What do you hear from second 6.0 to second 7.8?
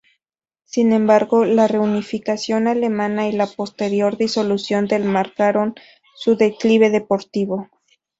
su declive deportivo.